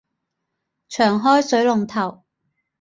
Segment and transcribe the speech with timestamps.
[0.89, 2.23] 長開水龍頭